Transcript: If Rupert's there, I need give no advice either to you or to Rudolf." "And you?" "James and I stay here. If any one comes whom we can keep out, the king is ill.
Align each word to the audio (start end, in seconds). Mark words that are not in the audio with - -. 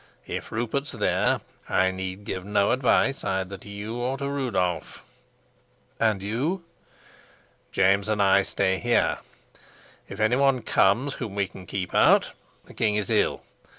If 0.25 0.51
Rupert's 0.51 0.93
there, 0.93 1.41
I 1.69 1.91
need 1.91 2.23
give 2.25 2.43
no 2.43 2.71
advice 2.71 3.23
either 3.23 3.55
to 3.59 3.69
you 3.69 3.97
or 3.97 4.17
to 4.17 4.27
Rudolf." 4.27 5.07
"And 5.99 6.23
you?" 6.23 6.63
"James 7.71 8.09
and 8.09 8.19
I 8.19 8.41
stay 8.41 8.79
here. 8.79 9.19
If 10.07 10.19
any 10.19 10.37
one 10.37 10.63
comes 10.63 11.13
whom 11.13 11.35
we 11.35 11.47
can 11.47 11.67
keep 11.67 11.93
out, 11.93 12.31
the 12.65 12.73
king 12.73 12.95
is 12.95 13.11
ill. 13.11 13.43